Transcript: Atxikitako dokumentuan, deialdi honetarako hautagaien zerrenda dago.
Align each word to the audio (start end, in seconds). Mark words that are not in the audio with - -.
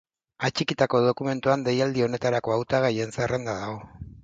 Atxikitako 0.47 1.01
dokumentuan, 1.07 1.67
deialdi 1.67 2.05
honetarako 2.07 2.57
hautagaien 2.57 3.17
zerrenda 3.21 3.57
dago. 3.63 3.79